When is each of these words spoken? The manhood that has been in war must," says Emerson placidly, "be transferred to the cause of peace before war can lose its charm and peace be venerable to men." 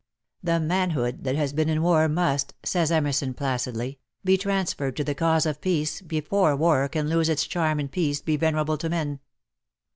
The 0.41 0.59
manhood 0.59 1.25
that 1.25 1.35
has 1.35 1.53
been 1.53 1.69
in 1.69 1.83
war 1.83 2.09
must," 2.09 2.55
says 2.63 2.91
Emerson 2.91 3.35
placidly, 3.35 3.99
"be 4.25 4.35
transferred 4.35 4.95
to 4.95 5.03
the 5.03 5.13
cause 5.13 5.45
of 5.45 5.61
peace 5.61 6.01
before 6.01 6.55
war 6.55 6.89
can 6.89 7.07
lose 7.07 7.29
its 7.29 7.45
charm 7.45 7.79
and 7.79 7.91
peace 7.91 8.19
be 8.19 8.35
venerable 8.35 8.79
to 8.79 8.89
men." 8.89 9.19